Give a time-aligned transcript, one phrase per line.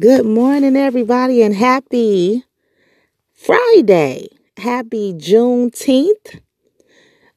[0.00, 2.44] Good morning, everybody, and happy
[3.34, 4.28] Friday.
[4.56, 6.38] Happy Juneteenth.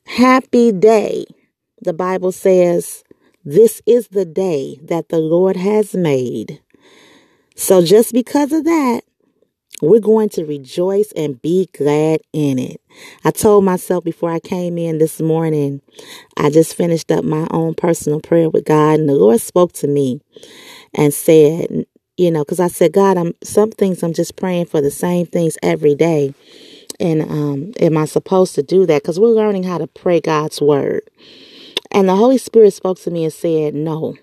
[0.06, 1.26] Happy day.
[1.82, 3.04] The Bible says,
[3.44, 6.62] This is the day that the Lord has made.
[7.56, 9.02] So, just because of that,
[9.82, 12.80] we're going to rejoice and be glad in it.
[13.26, 15.82] I told myself before I came in this morning,
[16.38, 19.88] I just finished up my own personal prayer with God, and the Lord spoke to
[19.88, 20.22] me
[20.94, 21.88] and said,
[22.22, 25.26] you know, because I said, God, I'm some things I'm just praying for the same
[25.26, 26.36] things every day.
[27.00, 29.02] And um, am I supposed to do that?
[29.02, 31.02] Because we're learning how to pray God's word.
[31.90, 34.18] And the Holy Spirit spoke to me and said, No,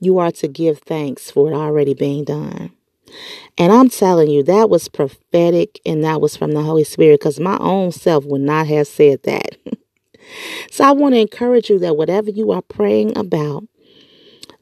[0.00, 2.72] you are to give thanks for it already being done.
[3.56, 7.38] And I'm telling you, that was prophetic and that was from the Holy Spirit because
[7.38, 9.56] my own self would not have said that.
[10.72, 13.62] so I want to encourage you that whatever you are praying about,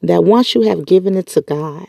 [0.03, 1.87] that once you have given it to God,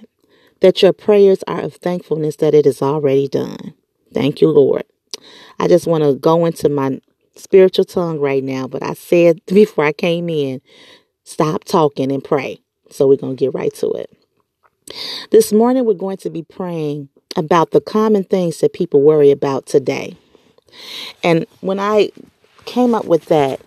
[0.61, 3.75] that your prayers are of thankfulness that it is already done.
[4.13, 4.85] Thank you, Lord.
[5.59, 7.01] I just want to go into my
[7.37, 10.61] spiritual tongue right now, but I said before I came in,
[11.25, 12.61] stop talking and pray.
[12.91, 14.11] So we're going to get right to it.
[15.31, 19.67] This morning, we're going to be praying about the common things that people worry about
[19.67, 20.17] today.
[21.23, 22.11] And when I
[22.65, 23.61] came up with that,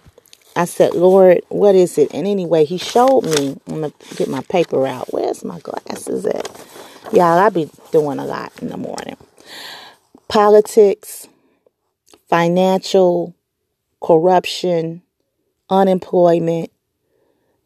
[0.55, 2.13] I said, Lord, what is it?
[2.13, 3.57] And anyway, he showed me.
[3.67, 5.11] I'm going to get my paper out.
[5.13, 6.72] Where's my glasses at?
[7.13, 9.17] Y'all, I be doing a lot in the morning.
[10.29, 11.27] Politics,
[12.27, 13.35] financial,
[14.01, 15.03] corruption,
[15.69, 16.71] unemployment,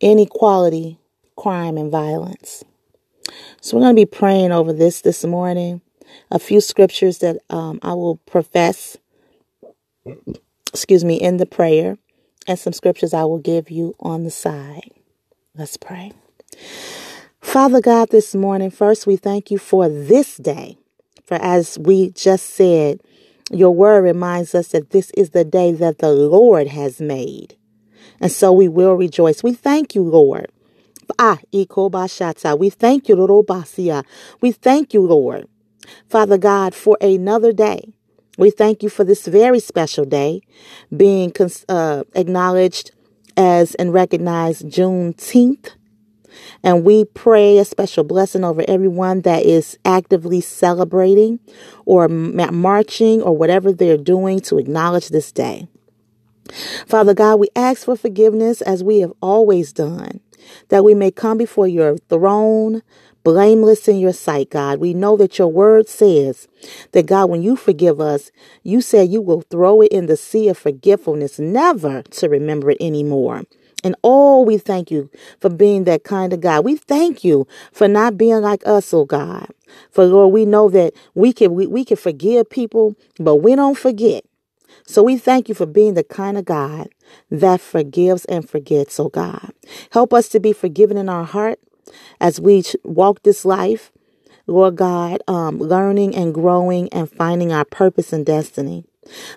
[0.02, 1.00] inequality,
[1.38, 2.66] crime, and violence.
[3.62, 5.80] So we're going to be praying over this this morning.
[6.30, 8.98] A few scriptures that um, I will profess,
[10.74, 11.98] excuse me, in the prayer,
[12.48, 14.92] and some scriptures I will give you on the side.
[15.56, 16.12] Let's pray.
[17.48, 20.78] Father God, this morning, first we thank you for this day.
[21.24, 23.00] For as we just said,
[23.50, 27.56] your word reminds us that this is the day that the Lord has made.
[28.20, 29.44] And so we will rejoice.
[29.44, 30.52] We thank you, Lord.
[31.18, 31.40] Ah.
[31.54, 34.04] We thank you, Lorobasia.
[34.42, 35.48] We thank you, Lord.
[36.10, 37.94] Father God, for another day.
[38.38, 40.42] We thank you for this very special day
[40.96, 41.32] being
[41.70, 42.92] uh, acknowledged
[43.38, 45.77] as and recognized Juneteenth
[46.64, 51.40] and we pray a special blessing over everyone that is actively celebrating
[51.86, 55.68] or marching or whatever they're doing to acknowledge this day.
[56.88, 60.22] Father God, we ask for forgiveness as we have always done,
[60.70, 62.82] that we may come before your throne
[63.28, 64.80] blameless in your sight, God.
[64.80, 66.48] We know that your word says
[66.94, 68.32] that, God, when you forgive us,
[68.64, 72.78] you say you will throw it in the sea of forgetfulness, never to remember it
[72.80, 73.44] anymore.
[73.84, 76.66] And oh, we thank you for being that kind of God.
[76.66, 79.48] We thank you for not being like us, oh God.
[79.92, 83.78] For Lord, we know that we can we, we can forgive people, but we don't
[83.78, 84.24] forget.
[84.86, 86.90] So we thank you for being the kind of God
[87.30, 89.54] that forgives and forgets, oh God.
[89.92, 91.60] Help us to be forgiven in our heart
[92.20, 93.92] as we walk this life,
[94.48, 98.86] Lord God, um, learning and growing and finding our purpose and destiny.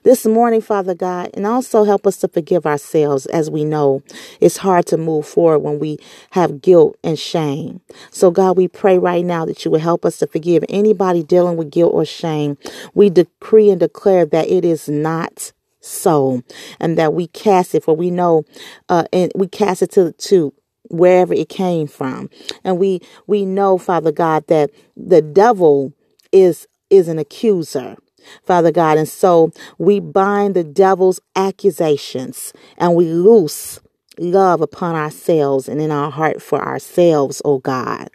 [0.03, 4.03] This morning, Father God, and also help us to forgive ourselves as we know
[4.41, 5.99] it's hard to move forward when we
[6.31, 7.81] have guilt and shame.
[8.11, 11.57] So, God, we pray right now that you will help us to forgive anybody dealing
[11.57, 12.59] with guilt or shame.
[12.95, 16.43] We decree and declare that it is not so
[16.79, 18.45] and that we cast it for we know
[18.89, 20.53] uh and we cast it to to
[20.91, 22.29] wherever it came from
[22.65, 25.93] and we we know father god that the devil
[26.33, 27.97] is is an accuser
[28.45, 28.99] Father God.
[28.99, 33.81] And so we bind the devil's accusations and we loose
[34.19, 38.11] love upon ourselves and in our heart for ourselves, oh God.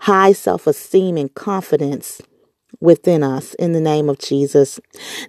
[0.00, 2.20] High self esteem and confidence
[2.80, 4.80] within us in the name of Jesus.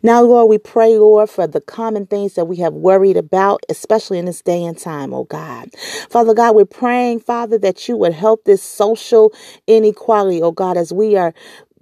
[0.02, 4.18] Now, Lord, we pray, Lord, for the common things that we have worried about, especially
[4.20, 5.70] in this day and time, oh God.
[6.10, 9.32] Father God, we're praying, Father, that you would help this social
[9.68, 11.34] inequality, oh God, as we are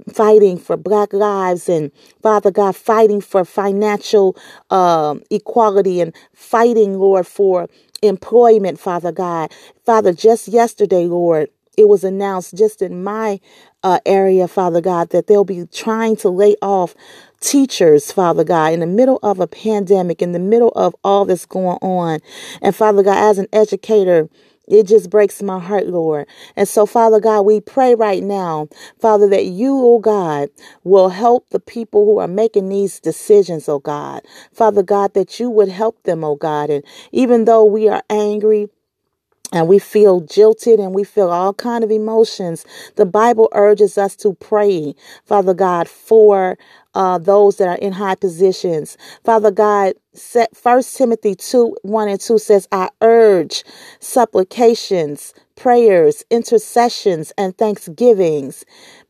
[0.09, 4.35] fighting for black lives and father god fighting for financial
[4.69, 7.67] uh, equality and fighting lord for
[8.01, 9.51] employment father god
[9.85, 13.39] father just yesterday lord it was announced just in my
[13.83, 16.95] uh, area father god that they'll be trying to lay off
[17.41, 21.45] teachers, Father God, in the middle of a pandemic, in the middle of all this
[21.45, 22.19] going on.
[22.61, 24.29] And Father God, as an educator,
[24.71, 26.27] it just breaks my heart, Lord.
[26.55, 28.69] And so, Father God, we pray right now,
[28.99, 30.49] Father, that you, oh God,
[30.83, 34.21] will help the people who are making these decisions, oh God.
[34.53, 36.69] Father God, that you would help them, oh God.
[36.69, 38.69] And even though we are angry,
[39.51, 42.65] and we feel jilted and we feel all kind of emotions.
[42.95, 44.95] The bible urges us to pray
[45.25, 46.57] father god for
[46.93, 48.97] uh, those that are in high positions.
[49.23, 53.63] Father god set first timothy 2 1 and 2 says i urge
[54.01, 58.65] supplications prayers intercessions and thanksgivings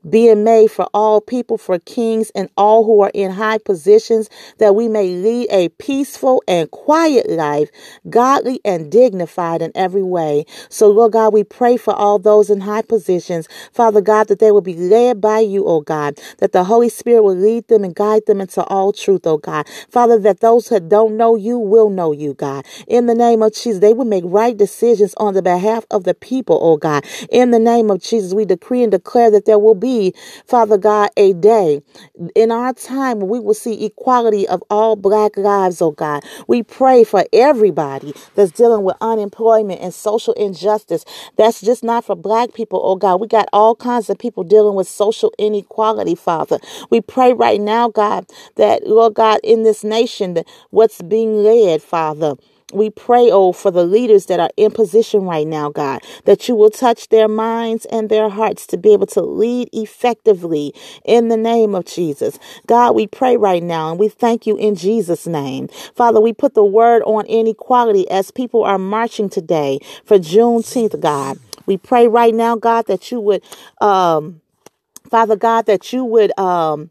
[0.10, 4.76] being made for all people, for kings, and all who are in high positions, that
[4.76, 7.70] we may lead a peaceful and quiet life,
[8.10, 10.46] godly and dignified in every way.
[10.70, 14.52] So, Lord God, we pray for all those in high positions, Father God, that they
[14.52, 17.96] will be led by you, O God, that the Holy Spirit will lead them and
[17.96, 19.68] guide them into all truth, O God.
[19.90, 22.66] Father, that those who don't know you will know you, God.
[22.88, 26.14] In the name of Jesus, they will make right decisions on the behalf of the
[26.14, 27.06] people, O God.
[27.30, 29.91] In the name of Jesus, we decree and declare that there will be
[30.46, 31.82] Father God, a day
[32.36, 36.24] in our time we will see equality of all black lives, oh God.
[36.48, 41.06] We pray for everybody that's dealing with unemployment and social injustice.
[41.38, 43.22] That's just not for black people, oh God.
[43.22, 46.60] We got all kinds of people dealing with social inequality, Father.
[46.90, 51.82] We pray right now, God, that, Lord God, in this nation, that what's being led,
[51.82, 52.36] Father,
[52.74, 56.56] we pray, oh, for the leaders that are in position right now, God, that you
[56.56, 60.74] will touch their minds and their hearts to be able to lead effectively
[61.06, 62.40] in the name of Jesus.
[62.68, 65.68] God, we pray right now and we thank you in Jesus' name.
[65.96, 71.38] Father, we put the word on inequality as people are marching today for Juneteenth, God.
[71.66, 73.44] We pray right now, God, that you would,
[73.80, 74.42] um,
[75.10, 76.90] Father God, that you would, um,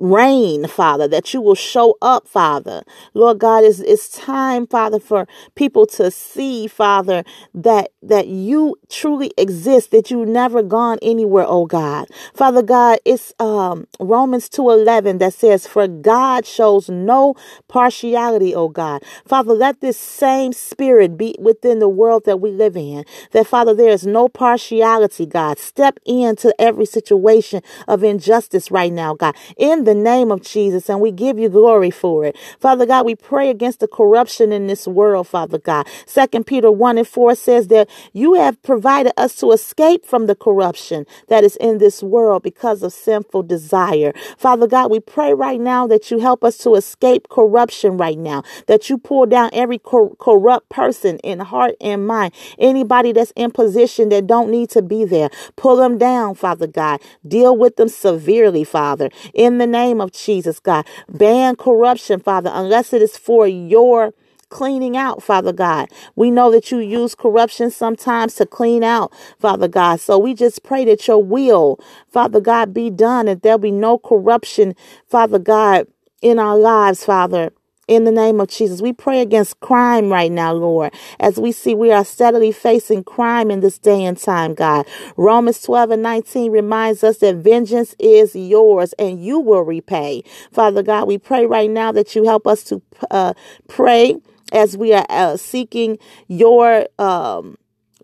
[0.00, 2.82] reign, Father, that you will show up, Father.
[3.14, 7.22] Lord God, it's, it's time, Father, for people to see, Father,
[7.54, 12.08] that, that you truly exist, that you've never gone anywhere, oh God.
[12.34, 17.34] Father God, it's, um, Romans 2.11 that says, for God shows no
[17.68, 19.02] partiality, oh God.
[19.26, 23.74] Father, let this same spirit be within the world that we live in, that Father,
[23.74, 25.58] there is no partiality, God.
[25.58, 29.36] Step into every situation of injustice right now, God.
[29.58, 32.36] In the the name of Jesus, and we give you glory for it.
[32.60, 35.88] Father God, we pray against the corruption in this world, Father God.
[36.06, 40.36] Second Peter 1 and 4 says that you have provided us to escape from the
[40.36, 44.12] corruption that is in this world because of sinful desire.
[44.38, 48.44] Father God, we pray right now that you help us to escape corruption right now,
[48.68, 53.50] that you pull down every cor- corrupt person in heart and mind, anybody that's in
[53.50, 55.30] position that don't need to be there.
[55.56, 57.00] Pull them down, Father God.
[57.26, 59.10] Deal with them severely, Father.
[59.34, 60.86] In the name name of Jesus, God.
[61.08, 64.12] Ban corruption, Father, unless it is for your
[64.50, 65.88] cleaning out, Father God.
[66.16, 70.00] We know that you use corruption sometimes to clean out, Father God.
[70.00, 71.78] So we just pray that your will,
[72.08, 74.74] Father God, be done and there'll be no corruption,
[75.06, 75.86] Father God,
[76.20, 77.52] in our lives, Father
[77.90, 78.80] in the name of Jesus.
[78.80, 83.50] We pray against crime right now, Lord, as we see we are steadily facing crime
[83.50, 84.86] in this day and time, God.
[85.16, 90.22] Romans 12 and 19 reminds us that vengeance is yours and you will repay.
[90.52, 93.34] Father God, we pray right now that you help us to uh,
[93.66, 94.16] pray
[94.52, 95.98] as we are uh, seeking
[96.28, 97.58] your um,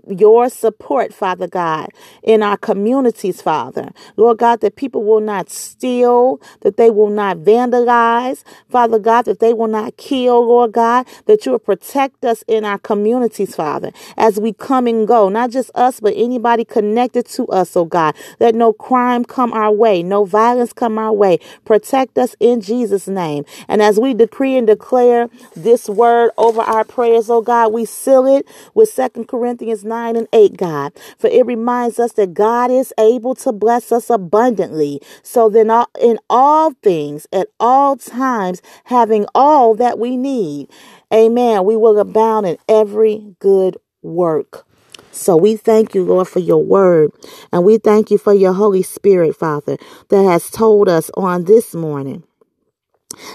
[0.08, 1.88] your support, Father God,
[2.22, 3.90] in our communities, Father.
[4.16, 9.40] Lord God, that people will not steal, that they will not vandalize, Father God, that
[9.40, 13.92] they will not kill, Lord God, that you will protect us in our communities, Father,
[14.16, 18.14] as we come and go, not just us, but anybody connected to us, oh God.
[18.40, 21.38] Let no crime come our way, no violence come our way.
[21.64, 23.44] Protect us in Jesus' name.
[23.68, 28.26] And as we decree and declare this word over our prayers, oh God, we seal
[28.26, 30.92] it with Second Corinthians 9 9 and 8, God.
[31.18, 35.00] For it reminds us that God is able to bless us abundantly.
[35.22, 40.68] So then, in all things, at all times, having all that we need,
[41.12, 44.66] amen, we will abound in every good work.
[45.10, 47.10] So we thank you, Lord, for your word.
[47.52, 49.78] And we thank you for your Holy Spirit, Father,
[50.10, 52.22] that has told us on this morning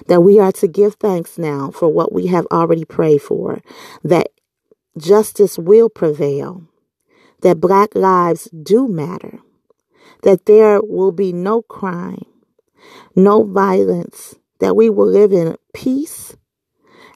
[0.08, 3.62] that we are to give thanks now for what we have already prayed for,
[4.04, 4.28] that
[4.98, 6.68] justice will prevail,
[7.42, 9.40] that black lives do matter,
[10.24, 12.26] that there will be no crime,
[13.16, 16.36] no violence, that we will live in peace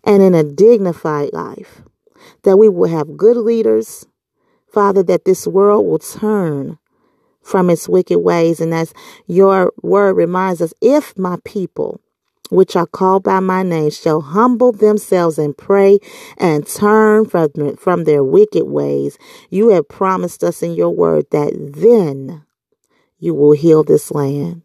[0.03, 1.81] and in a dignified life,
[2.43, 4.05] that we will have good leaders,
[4.71, 6.77] Father, that this world will turn
[7.41, 8.59] from its wicked ways.
[8.59, 8.93] And as
[9.27, 12.01] your word reminds us, if my people,
[12.49, 15.99] which are called by my name shall humble themselves and pray
[16.37, 19.17] and turn from, from their wicked ways.
[19.49, 22.43] You have promised us in your word that then
[23.19, 24.61] you will heal this land.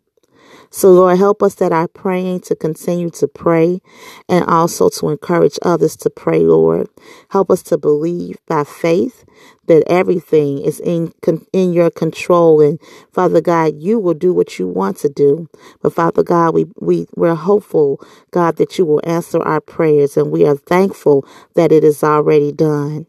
[0.71, 3.81] So, Lord, help us that are praying to continue to pray
[4.29, 6.89] and also to encourage others to pray, Lord.
[7.31, 9.25] Help us to believe by faith
[9.67, 11.13] that everything is in
[11.53, 12.81] in your control and
[13.13, 15.49] Father God you will do what you want to do.
[15.83, 18.01] But Father God we we we're hopeful
[18.31, 22.53] God that you will answer our prayers and we are thankful that it is already
[22.53, 23.07] done.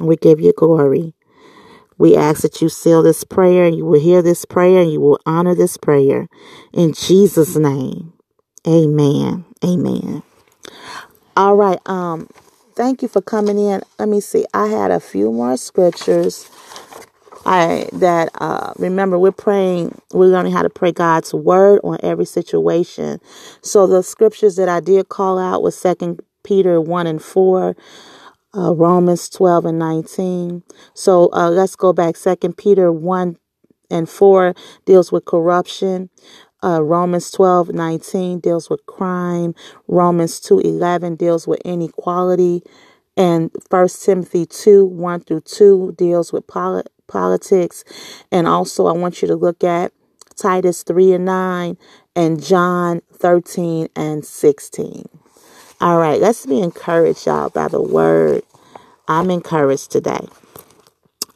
[0.00, 1.15] We give you glory
[1.98, 5.00] we ask that you seal this prayer and you will hear this prayer and you
[5.00, 6.28] will honor this prayer.
[6.72, 8.12] In Jesus' name.
[8.66, 9.44] Amen.
[9.64, 10.22] Amen.
[11.36, 11.78] All right.
[11.86, 12.28] Um,
[12.74, 13.82] thank you for coming in.
[13.98, 14.46] Let me see.
[14.54, 16.50] I had a few more scriptures.
[17.46, 22.24] I that uh remember we're praying we're learning how to pray God's word on every
[22.24, 23.20] situation.
[23.62, 27.76] So the scriptures that I did call out was second Peter one and four
[28.56, 30.62] uh, Romans 12 and 19.
[30.94, 32.16] So uh, let's go back.
[32.16, 33.36] Second Peter 1
[33.90, 36.10] and 4 deals with corruption.
[36.64, 39.54] Uh, Romans 12 19 deals with crime.
[39.88, 42.62] Romans 2 11 deals with inequality.
[43.16, 47.84] And First Timothy 2 1 through 2 deals with polit- politics.
[48.32, 49.92] And also, I want you to look at
[50.34, 51.78] Titus 3 and 9
[52.14, 55.15] and John 13 and 16.
[55.80, 58.42] All right, let's be encouraged, y'all, by the word.
[59.08, 60.26] I'm encouraged today.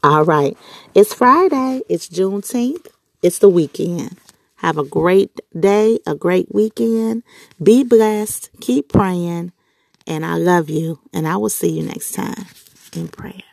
[0.02, 0.56] All right,
[0.94, 1.82] it's Friday.
[1.90, 2.86] It's Juneteenth.
[3.22, 4.16] It's the weekend.
[4.56, 7.22] Have a great day, a great weekend.
[7.62, 8.50] Be blessed.
[8.60, 9.52] Keep praying.
[10.06, 11.00] And I love you.
[11.12, 12.46] And I will see you next time
[12.94, 13.49] in prayer.